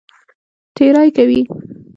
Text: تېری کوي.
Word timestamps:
تېری 0.75 1.05
کوي. 1.15 1.41